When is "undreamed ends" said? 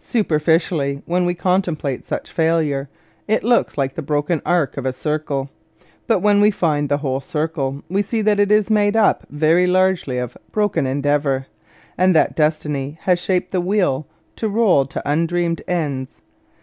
15.10-16.20